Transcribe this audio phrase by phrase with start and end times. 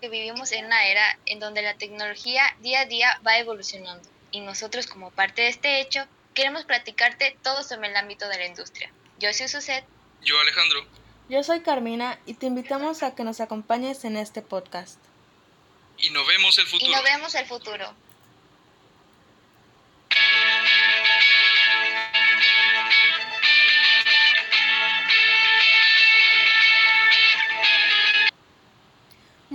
[0.00, 4.40] que vivimos en una era en donde la tecnología día a día va evolucionando y
[4.40, 8.90] nosotros como parte de este hecho queremos platicarte todo sobre el ámbito de la industria.
[9.18, 9.84] Yo soy Suset.
[10.22, 10.86] Yo Alejandro.
[11.28, 14.98] Yo soy Carmina y te invitamos a que nos acompañes en este podcast.
[15.98, 16.90] Y nos vemos el futuro.
[16.90, 17.94] Y nos vemos el futuro.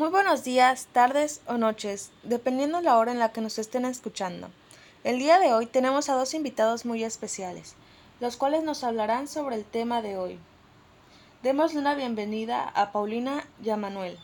[0.06, 4.52] Muy buenos días, tardes o noches, dependiendo la hora en la que nos estén escuchando.
[5.04, 7.76] El día de hoy tenemos a dos invitados muy especiales,
[8.20, 10.38] los cuales nos hablarán sobre el tema de hoy.
[11.42, 14.16] Démosle una bienvenida a Paulina y a Manuel.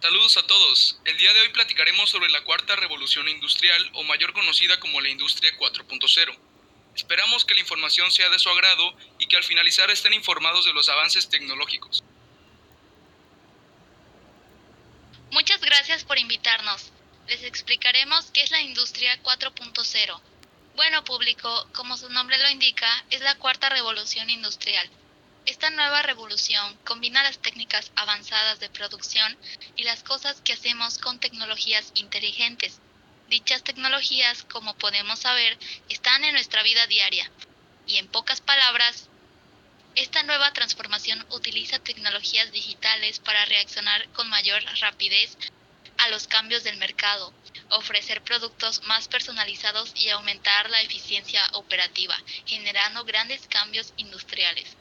[0.00, 1.00] Saludos a todos.
[1.06, 5.08] El día de hoy platicaremos sobre la cuarta revolución industrial o mayor conocida como la
[5.08, 6.38] industria 4.0.
[6.94, 10.72] Esperamos que la información sea de su agrado y que al finalizar estén informados de
[10.72, 12.04] los avances tecnológicos.
[15.32, 16.90] Muchas gracias por invitarnos.
[17.28, 20.20] Les explicaremos qué es la industria 4.0.
[20.74, 24.90] Bueno, público, como su nombre lo indica, es la cuarta revolución industrial.
[25.46, 29.38] Esta nueva revolución combina las técnicas avanzadas de producción
[29.76, 32.80] y las cosas que hacemos con tecnologías inteligentes.
[33.28, 35.56] Dichas tecnologías, como podemos saber,
[35.88, 37.30] están en nuestra vida diaria.
[37.86, 39.08] Y en pocas palabras,
[39.96, 45.36] esta nueva transformación utiliza tecnologías digitales para reaccionar con mayor rapidez
[45.98, 47.34] a los cambios del mercado,
[47.70, 52.16] ofrecer productos más personalizados y aumentar la eficiencia operativa,
[52.46, 54.76] generando grandes cambios industriales.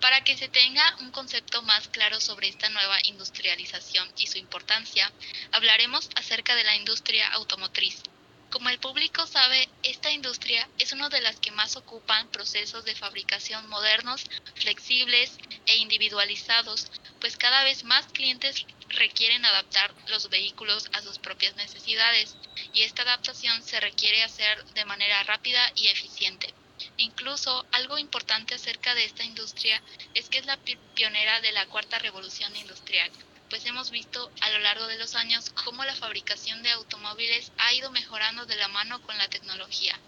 [0.00, 5.12] Para que se tenga un concepto más claro sobre esta nueva industrialización y su importancia,
[5.52, 8.02] hablaremos acerca de la industria automotriz,
[8.50, 12.94] como el público sabe, esta industria es una de las que más ocupan procesos de
[12.94, 14.24] fabricación modernos,
[14.54, 15.36] flexibles
[15.66, 16.90] e individualizados,
[17.20, 22.36] pues cada vez más clientes requieren adaptar los vehículos a sus propias necesidades
[22.72, 26.54] y esta adaptación se requiere hacer de manera rápida y eficiente.
[26.96, 29.82] Incluso algo importante acerca de esta industria
[30.14, 30.58] es que es la
[30.94, 33.10] pionera de la cuarta revolución industrial,
[33.48, 37.72] pues hemos visto a lo largo de los años cómo la fabricación de automóviles ha
[37.72, 39.98] ido mejorando de la mano con la tecnología.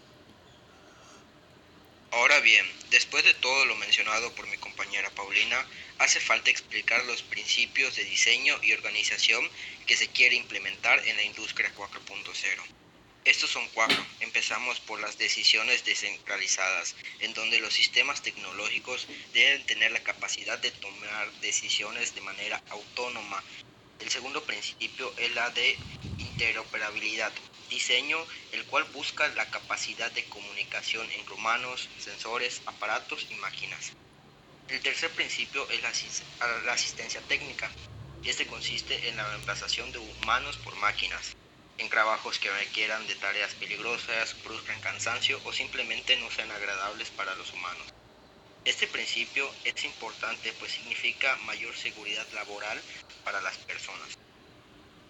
[2.11, 5.65] Ahora bien, después de todo lo mencionado por mi compañera Paulina,
[5.97, 9.49] hace falta explicar los principios de diseño y organización
[9.87, 12.80] que se quiere implementar en la industria 4.0.
[13.23, 14.03] Estos son cuatro.
[14.19, 20.71] Empezamos por las decisiones descentralizadas, en donde los sistemas tecnológicos deben tener la capacidad de
[20.71, 23.43] tomar decisiones de manera autónoma.
[23.99, 25.77] El segundo principio es la de
[26.17, 27.31] interoperabilidad,
[27.69, 28.17] diseño
[28.53, 33.93] el cual busca la capacidad de comunicación entre humanos, sensores, aparatos y máquinas.
[34.67, 37.69] El tercer principio es la, asistencia técnica.
[38.23, 41.35] Este consiste en la reemplazación de humanos por máquinas
[41.81, 47.33] en trabajos que requieran de tareas peligrosas, produzcan cansancio o simplemente no sean agradables para
[47.33, 47.87] los humanos.
[48.63, 52.79] Este principio es importante pues significa mayor seguridad laboral
[53.23, 54.13] para las personas.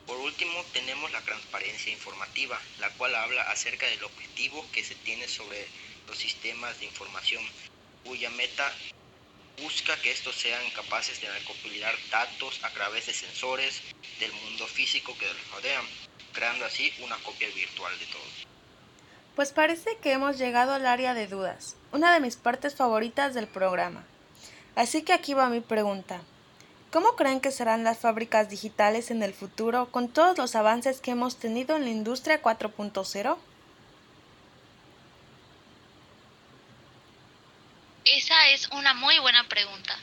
[0.05, 5.27] Por último, tenemos la transparencia informativa, la cual habla acerca del objetivo que se tiene
[5.27, 5.67] sobre
[6.07, 7.43] los sistemas de información,
[8.05, 8.73] cuya meta
[9.61, 13.81] busca que estos sean capaces de recopilar datos a través de sensores
[14.19, 15.85] del mundo físico que los rodean
[16.33, 18.21] creando así una copia virtual de todo.
[19.35, 23.47] Pues parece que hemos llegado al área de dudas, una de mis partes favoritas del
[23.47, 24.03] programa.
[24.75, 26.21] Así que aquí va mi pregunta.
[26.91, 31.11] ¿Cómo creen que serán las fábricas digitales en el futuro con todos los avances que
[31.11, 33.37] hemos tenido en la industria 4.0?
[38.03, 39.97] Esa es una muy buena pregunta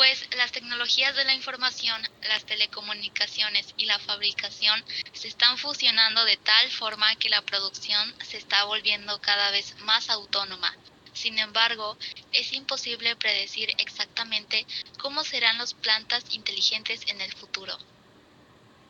[0.00, 6.38] pues las tecnologías de la información, las telecomunicaciones y la fabricación se están fusionando de
[6.38, 10.74] tal forma que la producción se está volviendo cada vez más autónoma.
[11.12, 11.98] Sin embargo,
[12.32, 14.66] es imposible predecir exactamente
[14.98, 17.76] cómo serán las plantas inteligentes en el futuro.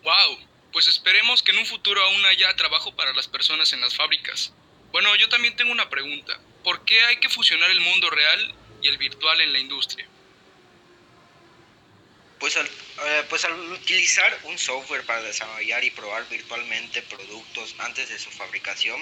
[0.05, 0.39] ¡Wow!
[0.71, 4.53] Pues esperemos que en un futuro aún haya trabajo para las personas en las fábricas.
[4.93, 6.39] Bueno, yo también tengo una pregunta.
[6.63, 10.07] ¿Por qué hay que fusionar el mundo real y el virtual en la industria?
[12.41, 18.19] Pues al, eh, pues utilizar un software para desarrollar y probar virtualmente productos antes de
[18.19, 18.99] su fabricación,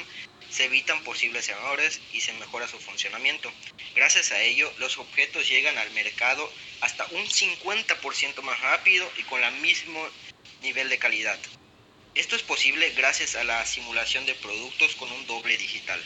[0.50, 3.52] se evitan posibles errores y se mejora su funcionamiento.
[3.94, 9.44] Gracias a ello, los objetos llegan al mercado hasta un 50% más rápido y con
[9.44, 10.04] el mismo
[10.62, 11.38] nivel de calidad.
[12.16, 16.02] Esto es posible gracias a la simulación de productos con un doble digital.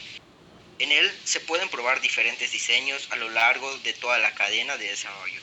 [0.79, 4.89] En él se pueden probar diferentes diseños a lo largo de toda la cadena de
[4.89, 5.41] desarrollo.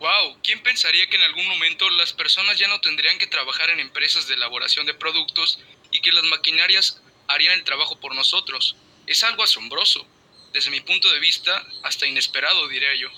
[0.00, 3.80] Wow, ¿quién pensaría que en algún momento las personas ya no tendrían que trabajar en
[3.80, 5.58] empresas de elaboración de productos
[5.90, 8.76] y que las maquinarias harían el trabajo por nosotros?
[9.06, 10.06] Es algo asombroso,
[10.54, 13.10] desde mi punto de vista, hasta inesperado, diría yo.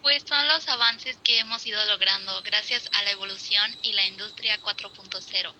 [0.00, 4.58] Pues son los avances que hemos ido logrando gracias a la evolución y la industria
[4.62, 5.54] 4.0.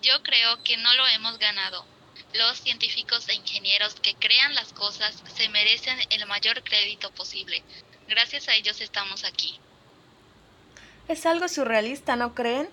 [0.00, 1.86] Yo creo que no lo hemos ganado,
[2.34, 7.62] los científicos e ingenieros que crean las cosas se merecen el mayor crédito posible.
[8.08, 9.58] Gracias a ellos estamos aquí.
[11.08, 12.68] Es algo surrealista, ¿no creen?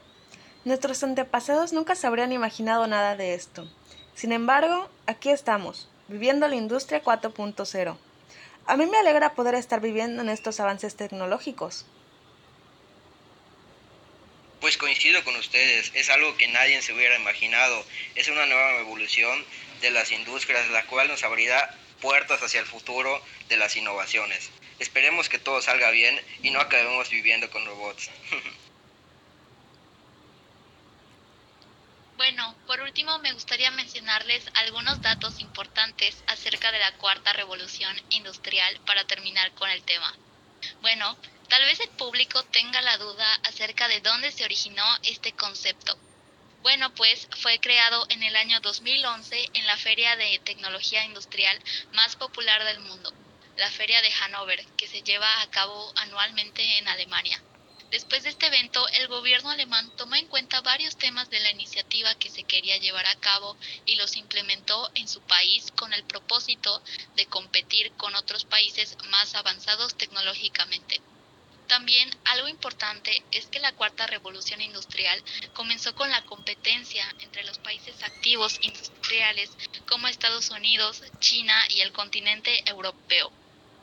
[0.65, 3.69] Nuestros antepasados nunca se habrían imaginado nada de esto.
[4.13, 7.97] Sin embargo, aquí estamos, viviendo la industria 4.0.
[8.67, 11.85] A mí me alegra poder estar viviendo en estos avances tecnológicos.
[14.95, 17.85] Coincido con ustedes, es algo que nadie se hubiera imaginado.
[18.15, 19.45] Es una nueva evolución
[19.81, 21.69] de las industrias, la cual nos abrirá
[21.99, 24.51] puertas hacia el futuro de las innovaciones.
[24.79, 28.09] Esperemos que todo salga bien y no acabemos viviendo con robots.
[32.15, 38.79] Bueno, por último me gustaría mencionarles algunos datos importantes acerca de la cuarta revolución industrial
[38.85, 40.17] para terminar con el tema.
[40.79, 41.17] Bueno,
[41.49, 45.97] Tal vez el público tenga la duda acerca de dónde se originó este concepto.
[46.63, 51.63] Bueno, pues fue creado en el año 2011 en la feria de tecnología industrial
[51.93, 53.13] más popular del mundo,
[53.57, 57.39] la Feria de Hannover, que se lleva a cabo anualmente en Alemania.
[57.91, 62.15] Después de este evento, el gobierno alemán tomó en cuenta varios temas de la iniciativa
[62.15, 63.55] que se quería llevar a cabo
[63.85, 66.81] y los implementó en su país con el propósito
[67.15, 70.99] de competir con otros países más avanzados tecnológicamente.
[71.75, 77.59] También algo importante es que la cuarta revolución industrial comenzó con la competencia entre los
[77.59, 83.33] países activos industriales como Estados Unidos, China y el continente europeo.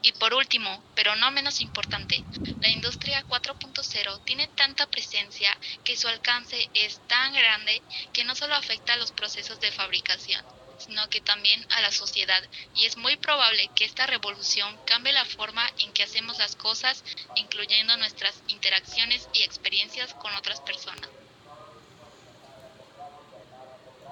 [0.01, 2.25] Y por último, pero no menos importante,
[2.61, 5.55] la industria 4.0 tiene tanta presencia
[5.85, 7.85] que su alcance es tan grande
[8.15, 10.43] que no solo afecta a los procesos de fabricación,
[10.87, 12.43] sino que también a la sociedad
[12.75, 17.05] y es muy probable que esta revolución cambie la forma en que hacemos las cosas,
[17.37, 21.09] incluyendo nuestras interacciones y experiencias con otras personas.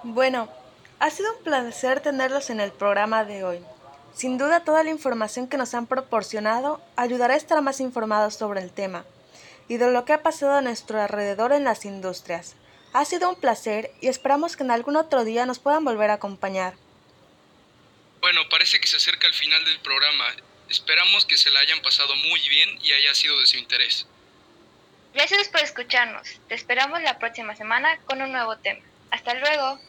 [0.02, 0.48] Bueno,
[0.98, 3.60] ha sido un placer tenerlos en el programa de hoy.
[4.14, 8.60] Sin duda toda la información que nos han proporcionado ayudará a estar más informados sobre
[8.60, 9.04] el tema
[9.68, 12.56] y de lo que ha pasado a nuestro alrededor en las industrias.
[12.92, 16.14] Ha sido un placer y esperamos que en algún otro día nos puedan volver a
[16.14, 16.74] acompañar.
[18.20, 20.26] Bueno, parece que se acerca el final del programa.
[20.68, 24.06] Esperamos que se la hayan pasado muy bien y haya sido de su interés.
[25.14, 26.40] Gracias por escucharnos.
[26.48, 28.80] Te esperamos la próxima semana con un nuevo tema.
[29.10, 29.80] Hasta luego.